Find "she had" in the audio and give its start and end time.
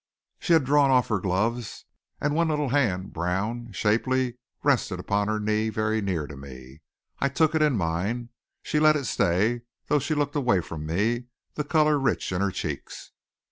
0.39-0.63